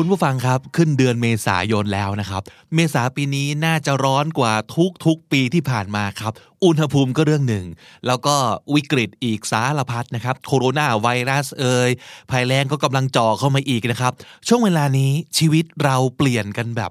[0.00, 2.42] คุณผู้ฟังครับขึ้นเดือนเมษายนแล้วนะครับ
[2.74, 6.32] เมษาปีนี้น่าจะร้อนกว่าทุกทุกปีที่ผ่านมาครับ
[6.64, 7.66] อุณหภูมิก็เรื่องหนึ่ง
[8.06, 8.34] แล้วก็
[8.74, 11.90] วิกฤตอีกสารพัดนะครับ โคโรนาไวรัสเอ่ย
[12.30, 14.12] ภัยแรงก็กำลังจ่อเข้ามาอีกนะครับ
[14.48, 16.90] ช่วงเวลานี้ชีวิตเราเปลี่ยนกันแบบ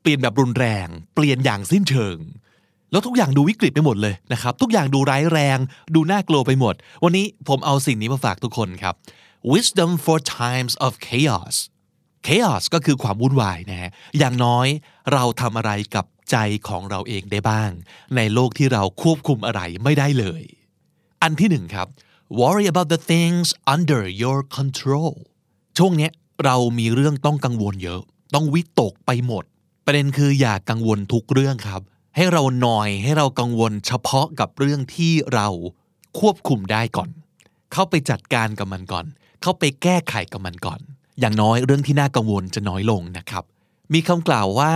[0.00, 2.18] เปลี่ยนแบบรุนแรง เปลี่ยนอย่างสิ้นเชิง
[2.90, 5.58] แล้วทุกอย่างดูวิกฤตไปหมดเลยนะครับ ทุกอย่างดูร้ายแรง
[5.94, 8.94] ดูน่ากลัวไปหมด วันนี้ผมเอาสิ่งนี้มาฝากทุกคนครับ
[9.52, 11.56] wisdom for times of chaos
[12.26, 14.66] chaos ก็คือความวุ่นวายนะฮะอย่างน้อย
[15.12, 16.36] เราทำอะไรกับใจ
[16.68, 17.70] ของเราเองได้บ้าง
[18.16, 20.42] ในโลกที่เราควบคุมอะไรไม่ได้เลย
[21.22, 21.88] อันที่หนึ่งครับ
[22.40, 25.12] worry about the things under your control
[25.78, 26.12] ช่วงเนี้ย
[26.44, 28.02] เรามีเรื่องต้องกังวลเยอะ
[28.34, 29.44] ต้องวิตกไปหมด
[29.84, 31.82] ประเด็นคืออย่ากกังวลทุกเรื่องครับ
[32.16, 35.48] ให้เราหน่อยให้เรากังวลเฉพาะกับเรื่องที่เรา
[36.18, 37.10] ควบคุมได้ก่อน
[37.72, 39.06] เข้าไปจัดการกับมันก่อน
[39.42, 40.80] เข้าไปแก้ไขกับมันก่อน
[41.20, 43.44] อย่างน้อยเรื่องที่น่ากังวลจะน้อยลงนะครับ
[43.94, 44.74] มีคำกล่าวว่า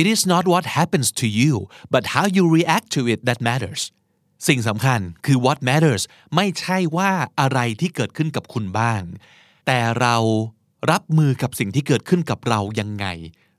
[0.00, 1.52] it is not what happens to you
[1.94, 3.82] but how you react to it that matters
[4.48, 6.02] สิ่งสำคัญคือ what matters
[6.36, 7.10] ไม่ใช่ว่า
[7.40, 9.02] อะไรที่เกิดขึ้นกับคุณบ้าง
[9.66, 10.16] แต่เรา
[10.90, 13.06] รับมือกับสิ่งที่เกิดขึ้นกับเรายังไง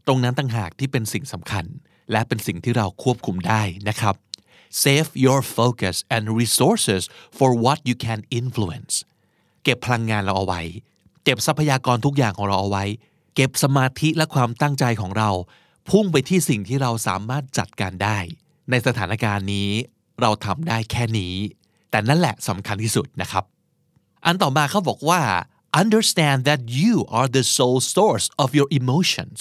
[0.08, 1.66] ตรงนั้นต่างหากที่เป็นสิ่งสำคัญ
[2.12, 4.16] และเป็นสิ่งที่เราควบคุมได้นะครับ
[4.84, 7.04] save your focus and resources
[7.38, 8.94] for what you can influence
[9.64, 10.62] เก็บพลังงานเราเอาไว้
[11.24, 12.86] เก็บทรัพยากรทุกอย่างของเราเอาไว้
[13.36, 15.30] เก็บสมาธิและความตั้งใจของเรา
[15.90, 18.18] พุ่งไปที่สิ่งที่เราสามารถจัดการได้
[18.70, 19.70] ในสถานการณ์นี้
[20.22, 21.36] เราทำได้แค่นี้
[21.92, 23.44] แต่นั่นแหละสำคัญที่สุดนะครับ
[24.26, 25.22] อันต่อมาเขาบอกว่า
[25.82, 29.40] understand that you are the sole source of your emotions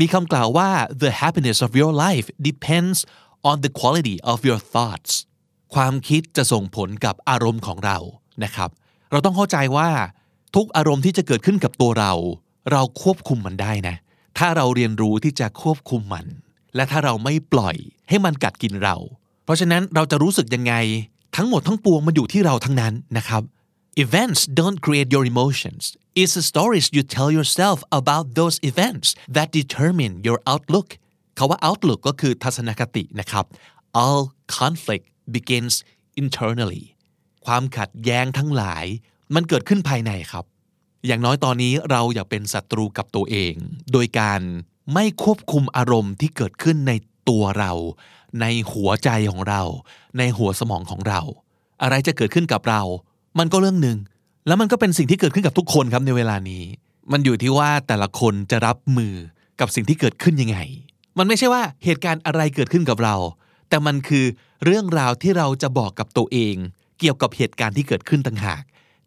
[0.00, 0.70] มีคำกล่าวว่า
[1.02, 2.98] the happiness of your life depends
[3.50, 5.12] on the quality of your thoughts
[5.74, 7.98] ความคิดจะส่งผลกับอารมณ์ของเรา
[8.44, 8.70] นะครับ
[9.10, 9.90] เราต้องเข้าใจว่า
[10.54, 12.12] ทุกอารมณ์ที่จะเกิดขึ้นกับตัวเรา
[12.72, 13.96] เราควบคุมมันได้นะ
[14.38, 16.26] ถ้าเราเรียนรู้ที่จะควบคุมมัน
[16.74, 17.76] และถ้าเราไม่ปล่อย
[18.08, 18.96] ให้มันกัดกินเรา
[19.44, 20.74] เพราะฉะนั้นเราจะรู้สึกยังไง
[21.36, 23.42] ทั้งหมดทั้งปวงมันอยู่ที่เราทั้งนั้นนะครับ
[24.04, 25.82] Events don't create your emotions.
[26.20, 30.88] It's the stories you tell yourself about those events that determine your outlook.
[31.38, 33.44] คาว่า outlook ก็คือทัศนคตินะครับ
[34.02, 34.22] All
[34.58, 35.74] conflict begins
[36.22, 36.84] internally.
[37.46, 38.86] ความขัดแย้งทั้งหลาย
[39.34, 40.44] มันเกิดขึ้นภายในครับ
[41.06, 43.54] อย่างน้อยตอนนี้เราอย่าเป็นศัตรูกับตัวเอง
[43.92, 44.40] โดยการ
[44.94, 46.92] ไม่ควบคุมอารมณ์ที่เกิดขึ้นใน
[47.28, 47.72] ตัวเรา
[48.40, 49.62] ในหัวใจของเรา
[50.18, 51.20] ในหัวสมองของเรา
[51.82, 52.82] อะไรจะเกิดขึ้นกับเรา
[53.38, 53.98] มันก็เรื่องหนึ่ง
[54.46, 56.64] แล้วมันก็เป็นสิ่งที่เกิดขึ้นกับทุกคนครับในเวลานี้
[57.12, 59.14] มันอยู่ที่ว่าแต่ละคนจะรับมือ
[59.60, 60.58] กับสิ่งที่เกิดขึ้นยังไง
[61.18, 63.16] มันไม่ใช่ว่าเหตุการณ์อะไรเกิดขึ้นกับเรา
[63.68, 64.24] แต่มันคือ
[64.64, 66.54] เรื่องราวที่เราจะบอกกับตัวเอง
[66.98, 68.62] เกี่ยวกับเหตุการณ์ที่เกิดขึ้นต่างหาก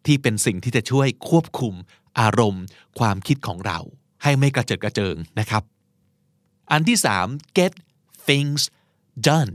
[0.06, 1.74] ที่เป็นสิ่งที่จะช่วยควบคุม
[2.20, 2.64] อารมณ์
[2.98, 3.78] ความคิดของเรา
[4.22, 5.62] ให้ไม่กระเจิดกระเจิงนะครับ
[6.72, 7.26] อันที่สาม
[7.58, 7.72] get
[8.28, 8.62] things
[9.28, 9.52] done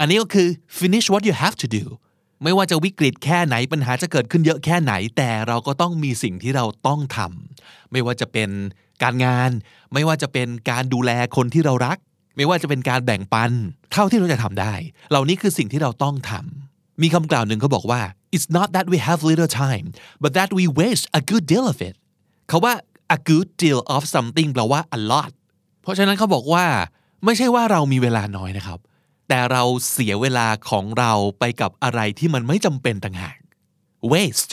[0.00, 0.48] อันนี้ก็คือ
[0.78, 1.84] finish what you have to do
[2.42, 8.50] ไม่ว่าจะวิกฤตแค่ไหนปัญหาจะเกิดขึ้นเยอะแค่ไหน แต่เราก็ต้องมีสิ่งที่เราต้องทำไม่ว่าจะเป็น
[9.02, 9.50] การงาน
[9.94, 11.98] ไม่ว่าจะเป็นการดูแลคนที่เรารัก
[12.36, 13.52] ไม่ว่าจะเป็นการแบ่งปัน
[13.92, 14.74] เท่าที่เราจะทำได้
[15.10, 16.65] เหล่านี้คือสิ่งที่เราต้องทำ
[17.02, 18.00] มีคำกล่าวหนึ่งเขาบอกว่า
[18.34, 19.86] it's not that we have little time
[20.22, 21.94] but that we waste a good deal of it
[22.48, 22.74] เขาว่า
[23.16, 25.32] a good deal of something แปลว่า a lot
[25.82, 26.64] เพราะฉะนั้นเขาบอกว่า
[27.24, 28.78] ไม่ใช่ว่าเรามีเวลาน้อยนะครับ
[29.28, 33.38] แต่เราเสียเวลาของเราไปกับอะไรที่มันไม่จำเป็นต่างหาก
[34.12, 34.52] waste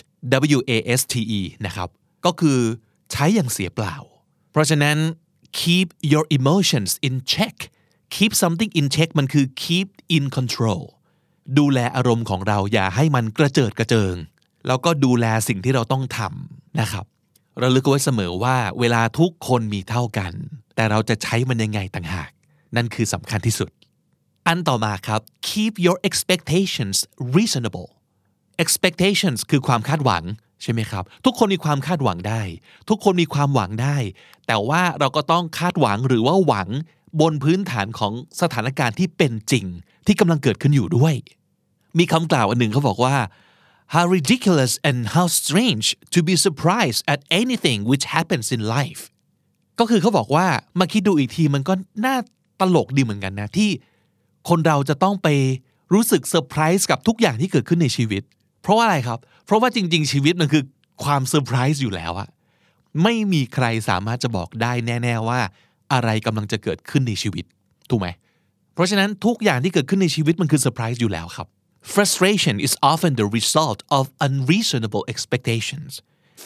[0.58, 1.90] w a s t e นะครับ
[2.26, 2.60] ก็คือ
[3.12, 3.96] ใช้อย่างเสียเปล่า
[4.52, 4.98] เพราะฉะนั้น
[5.60, 7.56] keep your emotions in check
[8.16, 10.84] keep something in check มันคือ keep in control
[11.60, 14.16] ดูแลอารมณ์ของเราอย่าให้มันกระเจิดกระเจิง
[14.68, 17.06] แล้วก็ดูแลสิ่งที่เราต้องทำนะครับ
[17.60, 20.34] เราลึกไว้เสมอว่าเวลาทุกคนมีเท่ากัน
[20.76, 22.30] แต่เราจะใช้มันยังไงต่างหาก
[22.76, 23.70] นั่นคือสำคัญที่สุด
[24.48, 26.98] อันต่อมาครับ keep your expectations
[27.36, 27.90] reasonable
[28.64, 30.24] expectations คือความคาดหวัง
[30.62, 32.42] ใช่ไหมครับ ทุกคนมีความคาดหวังได้
[32.90, 33.98] ทุกคนมีความหวังได้
[34.48, 36.68] แต่ว่าเราก็ต้องคาดหวังหรือว่าหวัง
[37.22, 39.66] บนพื้นฐานของสถานการณ์ที่เป็นจริง
[40.06, 41.16] ที่กำลังเกิดขึ้นอยู่ด้วย
[42.00, 43.16] มีคำกล่าวอันหนึ่งเขาบอกว่า
[43.94, 49.02] how ridiculous and how strange to be surprised at anything which happens in life
[49.80, 50.48] ก็คือเขาบอกว่า
[50.80, 51.74] มาคิดดูอีกทีมันก็
[52.06, 52.18] น่า
[52.60, 53.70] ตลกดีเหมือนกันนะที่
[54.50, 55.28] คนเราจะต้องไป
[55.94, 58.24] รู้สึกเซอร์ไพรส์กับทุกอย่างที่เกิดขึ้นในชีวิต
[58.62, 60.64] เพราะว่าอะไรครับ เพราะว่าจริง ๆ ชีวิตมันคือ
[61.04, 62.30] ความเซอร์ไพรส์อยู่แล้วอะ
[63.04, 64.72] ไม่มีใครสามารถจะบอกได้
[65.04, 65.40] แน่ ๆว่า
[65.94, 67.46] อะไรกำลังจะเกิดขึ้นในชีวิต
[67.90, 68.08] ถูกไหม
[68.74, 71.48] เพราะฉะนั้นทุกอย่างที่เกิดขึ้นในชีวิตมันคือเซอร์ไพรส์อยู่แล้วครับ
[71.94, 75.92] frustration is often the result of unreasonable expectations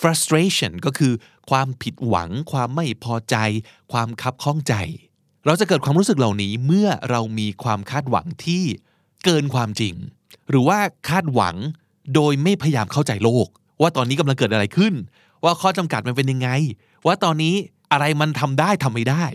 [0.02, 1.14] frustration ก็คือ
[1.50, 3.36] ความผิดหวัง ความไม่พอใจ
[3.92, 4.74] ความคับข้องใจ
[5.46, 8.64] เราจะเกิดความรู้สึกเหล่านี้เมื่อเรามีความคาดหวังที่
[9.26, 9.96] เกินความจริง
[10.50, 10.80] หรือว่า
[11.10, 11.56] คาดหวัง
[12.16, 13.48] โดยไม่พยายามเข้าใจโลก
[13.82, 14.94] ว่าตอนนี้กำลังเกิดอะไรขึ้น
[15.44, 16.50] ว่าข้อจำกัดมันเป็นยังไง
[17.06, 17.56] ว่าตอนนี้
[17.92, 19.26] อะไรมันทำได้ทำไม่ได้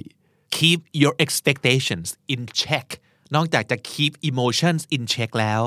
[0.56, 2.86] keep your expectations in check
[3.34, 5.62] นอกจากจะ keep emotions in check แล้ว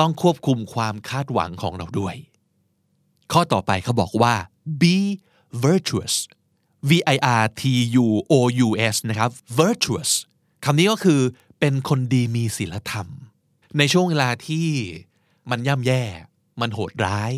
[0.00, 2.16] ต้องควบคุมความคาดหวังของเราด้วย
[3.32, 4.34] ข้อต่อไปเขาบอกว่า
[4.82, 4.96] be
[5.64, 6.14] virtuous
[6.90, 7.62] v i r t
[8.04, 8.34] u o
[8.66, 9.30] u s นะครับ
[9.60, 10.10] virtuous
[10.64, 11.20] คำนี้ก็คือ
[11.60, 13.06] เป็นคนดีมีศีลธรรม
[13.78, 14.66] ในช่วงเวลาที่
[15.50, 16.04] มันย่ำแย่
[16.60, 17.32] มันโหดร้าย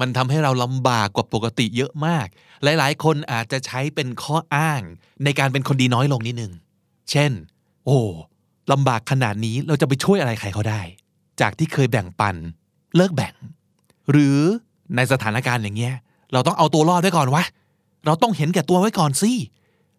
[0.00, 2.26] มันทำให้เราลำบากกว่าปกติเยอะมาก
[2.62, 4.82] หลายๆ คนอาจจะใช้เป็นข้ออ้าง
[5.24, 6.52] ในการเป็นคนดีน้อยลงนิดนึง
[7.10, 7.32] เช่น
[7.84, 7.98] โอ้
[8.72, 10.80] ลำบากขนาดนี้เราจะไปช่วยอะไรใครเขาได้
[11.40, 12.36] จากที่เคยแบ่งปัน
[12.96, 13.34] เลิกแบ่ง
[14.10, 14.38] หรือ
[14.96, 15.94] ในสถานการณ์อย่างเงี้ย
[16.32, 17.44] เราต้องเอาตัวรอดไว้ก่อนวะ
[18.06, 19.32] เราต้องเห็นแก่ตัวไว้ก่อนสิ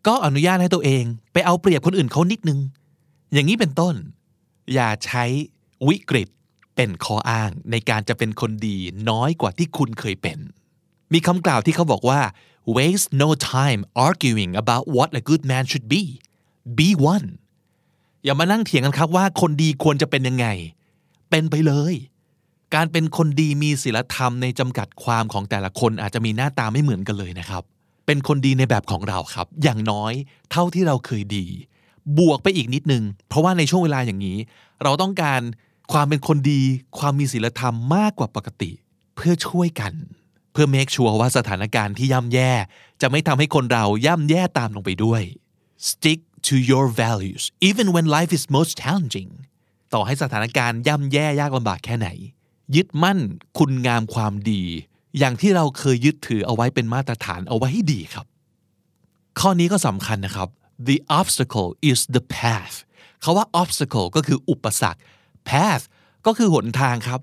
[0.08, 2.60] ก็อนุญาตให้ตัวเองไปเอาเปรียบคนอื่นเขานิดนึง
[3.34, 3.96] อย่างนี้เป็นต้น
[4.74, 5.24] อย่าใช้
[5.88, 6.28] วิกฤต
[6.82, 8.78] เป็นข้ออ้างในการจะเป็นคนดี
[9.10, 10.40] น้อยกว่าที่คุณเคยเป็น
[11.14, 12.22] มีคำกล่าวที่เขาบอกว่า
[12.76, 16.04] waste no time arguing about what a good man should be
[16.78, 17.28] be one
[18.24, 20.48] อย่ามานั่งเถียงกันครับว่าคนดีควรจะเป็นยังไง
[21.30, 21.94] เป็นไปเลย
[22.76, 27.64] การเป็นคนดีมีศีลธรรมในจำกัดความของแต่ละคนอาจจะมีหน้าตาไม่เหมือนกันเลยนะครับ
[28.06, 30.14] เป็นคนดีในแบบของเราครับ อย่างน้อย
[30.52, 31.46] เท่าที่เราเคยดี
[32.20, 34.38] บวกไปอีกนิดนึง เพราะว่าในช่วงเวลาอย่างนี้
[34.84, 35.42] เราต้องการ
[35.92, 36.62] ความเป็นคนดี
[37.00, 38.72] ความมีศีลธรรมมากกว่าปกติ
[39.16, 39.94] เพื่อช่วยกัน
[40.52, 42.52] เพื่อเมคชัวร์ว่าสถานการณ์ที่ย่ำแย่
[43.02, 45.24] จะไม่ทำให้คนเราย่ำแย่ตามลงไปด้วย
[45.90, 49.32] stick to your values even when life is most challenging
[49.94, 52.10] ต่อให้สถานการณ์ย่ำแย่ยากลำบากแค่ไหน
[52.76, 53.20] ยึดมั่น
[53.58, 54.64] คุณงามความดี
[55.18, 58.26] อย่างที่เราเคยยึดถือเอาไว้เป็นมาตรฐานเอาไว้ให้ดีครับ
[59.40, 60.50] ข้อนี้ก็สำคัญนะครับ
[60.90, 62.76] the obstacle is the path
[63.22, 65.02] เขาว่า obstacle ก็คืออุปสรรค
[65.50, 65.84] path
[66.26, 67.20] ก็คือหนทางครับ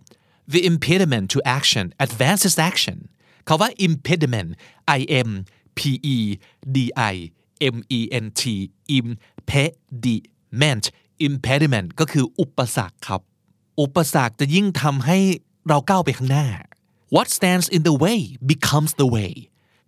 [0.52, 2.98] the impediment to action advances action
[3.46, 4.50] เขาว่า impediment
[4.98, 5.28] i m
[5.78, 5.80] p
[6.14, 6.16] e
[6.76, 6.78] d
[7.12, 7.14] i
[7.74, 8.42] m e n t
[8.98, 10.84] impediment
[11.26, 13.20] impediment ก็คืออุปสรรคครับ
[13.80, 15.18] อุปสรรคจะยิ่งทำให้
[15.68, 16.46] เราก้าวไปข้างหน้า
[17.14, 18.20] what stands in the way
[18.50, 19.32] becomes the way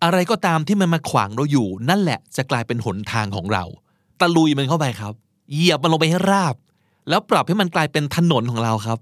[0.03, 3.65] อะไรก็ตามที่มันมาขวางเราอยู่ นั่นแหละจะกลายเป็นหนทางของเรา
[4.21, 5.15] ตะลุยมันเข้าไปครับ
[5.53, 6.55] เหยียบมันลงไปให้ราบ
[7.11, 8.99] แล้วปรับให้มันกลายเป็นถนนของเราครับ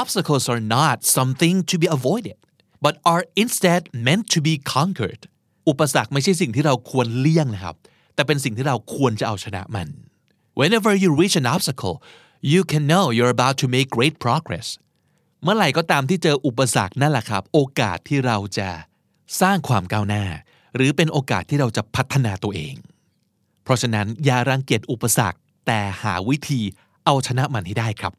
[0.00, 2.38] obstacles are not something to be avoided
[2.84, 5.22] but are instead meant to be conquered
[5.68, 7.76] อุปสรรคไม่ใช่สิ่งที่เราควรเลี่ยงนะครับ
[8.14, 9.88] แต่เป็นสิ่งที่เราควรจะเอาชนะมัน
[10.60, 11.96] whenever you reach an obstacle
[12.52, 14.68] you can know you're about to make great progress
[15.42, 18.68] เมื่อไหร่ก็ตามที่เจออุปสรรคนั่นแหละครับ โอกาสที่เราจะ
[19.40, 20.24] สร้างความก้าวหน้า
[20.76, 22.74] หรือเป็นโอกาสที่เราจะพัฒนาตัวเอง
[23.62, 26.60] เพราะฉะนั้นอย่ารังเกียจอุปสรรคแต่หาวิธี
[27.06, 28.12] เอาชนะมันให้ได้ครับ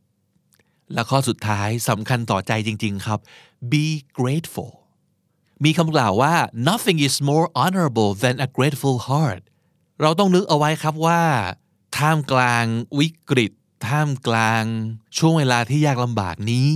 [0.93, 3.19] และข้อสุดท้ายสำคัญต่อใจจริง ๆ ครับ
[3.71, 3.85] be
[4.19, 4.71] grateful
[5.63, 6.33] มีคำกล่าวว่า
[6.69, 9.43] nothing is more honorable than a grateful heart
[10.01, 11.21] เราต้องนึกเอาไว้ครับว่า
[11.97, 12.65] ท่ามกลาง
[12.99, 13.51] วิกฤต
[13.87, 14.63] ท่ามกลาง
[15.17, 16.67] ช่วงเวลาที่ยากลำบากนี้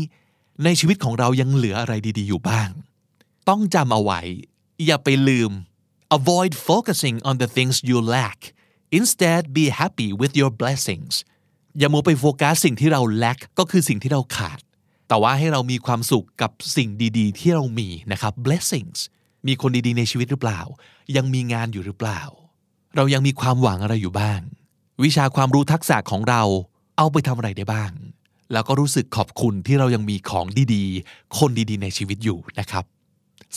[0.64, 2.70] ในชีวิตของเรายังเหลืออะไรดี ๆ อยู่บ้าง
[3.50, 4.22] ต้องจำเอาไว้
[4.86, 5.52] อย่าไปลืม
[6.18, 8.40] avoid focusing on the things you lack
[9.00, 11.14] instead be happy with your blessings
[11.80, 14.60] อย่ามัวไปโฟกัสสิ่งที่เรา lack ก็คือสิ่งที่เราขาด
[15.08, 19.00] แต่ว่าให้เรามีความสุขกับสิ่งดีๆ ที่เรามีนะครับ blessings
[19.48, 20.62] มีคนดีๆ ในชีวิตหรือเปล่า
[21.16, 22.22] ยังมีงานอยู่หรือเปล่า
[22.96, 24.40] เรายังมีความหวังอะไรอยู่บ้าง
[25.04, 26.42] วิชาความรู้ทักษะของเรา
[26.98, 27.92] เอาไปทำอะไรได้บ้าง
[28.52, 32.84] แล้วก็รู้สึกขอบคุณที่เรายังมีของดีๆ คนดีๆ ในชีวิตอยู่นะครับ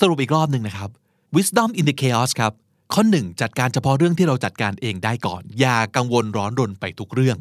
[0.00, 0.90] สรุปอีกรอบหนึ่งนะครับ
[1.36, 2.52] wisdom in the chaos ครับ
[2.94, 7.38] ข้อหนึ่งจัดการเฉพาะเรื่องที่เราจัดการเองได้ก่อน อย่ากังวลร้อนรนไปทุกเรื่อง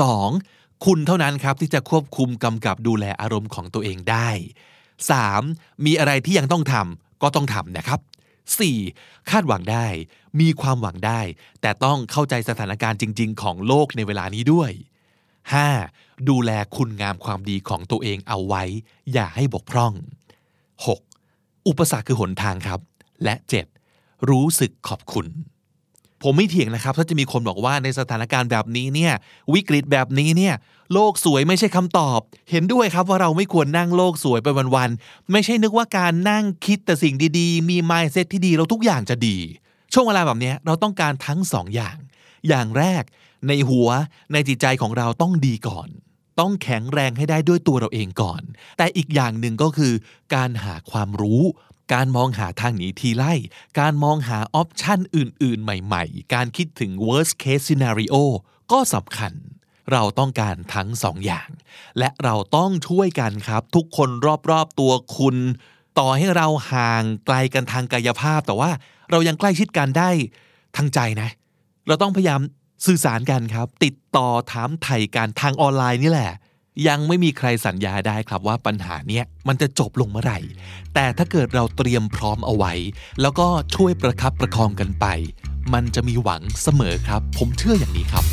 [0.00, 0.84] 2.
[0.84, 4.28] คุณเท่านั้นครับที่จะควบคุมกำกับดูแลอารมณ์ของตัวเองได้
[5.06, 5.84] 3.
[5.84, 8.00] มีอะไรที่ยังต้องทำก็ต้องทำนะครับ
[8.64, 9.30] 4.
[9.30, 9.86] คาดหวังได้
[10.40, 11.20] มีความหวังได้
[11.60, 14.70] แต่ต้องเข้าใจสถานการณ์จริง ๆ ของโลกในเวลานี้ด้วย
[15.50, 16.28] 5.
[16.28, 18.62] ดูแลคุณงามความดีของตัวเองเอาไว้
[19.12, 19.92] อย่าให้บกพร่อง
[21.00, 21.66] 6.
[21.68, 22.80] อุปสรรคคือหนทางครับ
[23.24, 23.34] และ
[23.82, 24.30] 7.
[24.30, 25.26] รู้สึกขอบคุณ
[26.22, 29.12] ผมไม่เถียงนะครับ ถ้าจะมีคนบอกว่าในสถานการณ์แบบนี้เนี่ย
[29.54, 30.54] วิกฤตแบบนี้เนี่ย
[30.92, 39.38] โลกสวยไม่ใช่คำตอบ เห็นด้วยครับว่าเราไม่ควรนั่งโลกสวยไปวันๆไม่ใช่นึกว่าการนั่งคิดแต่สิ่งดีๆ มี mindset ที่ดีเราทุกอย่างจะดี
[39.92, 41.96] ช่วงเวลาแบบนี้เราต้องการทั้งสองอย่าง
[42.48, 43.02] อย่างแรก
[43.48, 43.88] ในหัว
[44.32, 45.88] ในจิตใจของเราต้องดีก่อน
[46.40, 48.42] ต้องแข็งแรงให้ได้ด้วยตัวเราเองก่อน
[48.78, 49.92] แต่อีกอย่างหนึ่งก็คือ
[50.34, 51.42] การหาความรู้
[51.94, 53.32] การมองหาทางหนีทีไล่
[53.80, 58.14] การมองหาออปชันอื่น ๆ ใหม่ ๆ การคิดถึง worst case scenario
[58.72, 59.32] ก็สำคัญ
[59.92, 61.48] เราต้องการทั้งสองอย่าง
[61.98, 64.08] และเราต้องช่วยกันครับ ทุกคน
[64.50, 65.36] รอบ ๆ ตัวคุณ
[65.98, 68.70] ต่อให้เราห่างไกลกันทางกายภาพ แต่ว่า
[69.10, 70.10] เรายังใกล้ชิดกันได้
[70.76, 71.28] ทางใจนะ
[71.86, 72.40] เราต้องพยายาม
[72.86, 76.32] สื่อสารกันครับ ติดต่อถามไถ่กันทางออนไลน์นี่แหละ
[76.88, 80.38] ยังไม่มีใครสัญญาได้ครับว่าปัญหาเนี้ยมันจะจบลงเมื่อไหร่
[80.94, 82.72] แต่ถ้าเกิดเราเตรียมพร้อมเอาไว้
[83.20, 85.06] แล้วก็ช่วยประคับประคองกันไป
[85.74, 88.24] มันจะมีหวังเสมอครับ ผมเชื่ออย่างนี้ครับ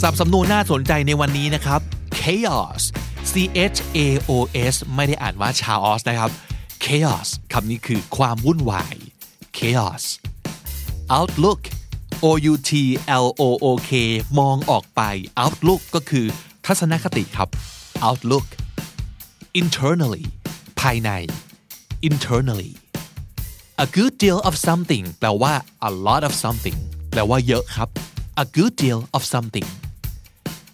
[0.00, 1.80] สับสำนวนน่าสนใจในวันนี้นะครับ
[2.20, 2.82] chaos
[3.30, 3.32] c
[3.74, 3.98] h a
[4.28, 4.30] o
[4.72, 6.30] s ไม่ได้อ่านว่า chaos นะครับ
[6.84, 8.94] chaos คำนี้คือความวุ่นวาย
[9.58, 10.04] chaos
[11.18, 11.60] outlook
[12.24, 12.70] o u t
[13.24, 13.90] l o o k
[14.38, 15.00] มองออกไป
[15.42, 16.26] outlook ก็คือ
[16.66, 17.48] ทัศนคติครับ
[18.06, 18.46] outlook
[19.60, 20.24] internally
[20.80, 21.10] ภายใน
[22.08, 22.72] internally
[23.84, 25.54] a good deal of something แปลว่า
[25.88, 26.78] a lot of something
[27.10, 27.88] แปลว่าเยอะครับ
[28.42, 29.68] a good deal of something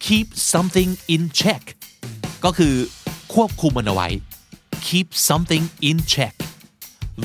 [0.05, 1.63] keep something in check
[2.43, 2.75] ก็คือ
[3.33, 4.09] ควบคุมมันเอาไว้
[4.87, 6.35] keep something in check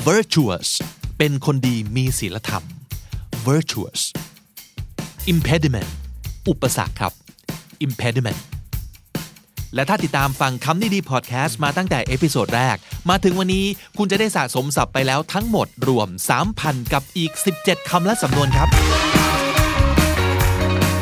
[0.07, 0.69] virtuous
[1.17, 2.63] เป็นคนดีมีศีลธรรม
[3.49, 4.01] virtuous
[5.33, 5.89] impediment
[6.49, 7.13] อุปสรรคครับ
[7.87, 8.39] impediment
[9.75, 12.75] และถ้าติดตามฟังคำนี้ดีพอดแคสต์มาตั้งแต่ episode แรก
[13.09, 13.65] มาถึงวันนี้
[13.97, 16.07] คุณจะได้สะสมศัพท์ไปแล้วทั้งหมดรวม
[16.51, 17.31] 3,000 กับอีก
[17.61, 18.67] 17 คำและสำนวนครับ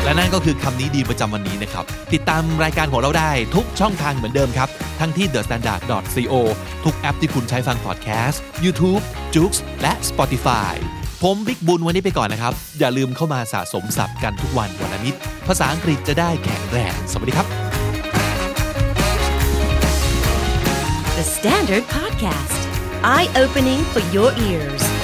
[0.04, 4.70] และนั่นก็คือคำนี้ดีประจำวันนี้นะครับ ติดตามรายการของเราได้ทุกช่องทางเหมือนเดิมครับ
[5.00, 6.34] ทั้งที่ thestandard.co
[6.84, 9.02] ทุกแอปที่คุณใช้ฟังพอดแคสต์ YouTube,
[9.36, 10.74] j o o x และ Spotify
[11.26, 15.16] ผมบิ๊กบุญวันนี้ไปก่อนนะครับ อย่าลืมเข้ามาสะสมศัพท์กันทุกวันวันละนิด
[15.48, 17.48] ภาษาอังกฤษจะได้แข็งแรง สวัสดีครับ
[21.18, 22.62] The Standard Podcast,
[23.16, 25.01] eye opening for your ears.